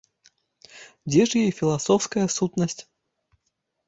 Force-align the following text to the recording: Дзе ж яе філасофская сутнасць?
Дзе 1.11 1.21
ж 1.31 1.41
яе 1.41 1.51
філасофская 1.59 2.23
сутнасць? 2.37 2.81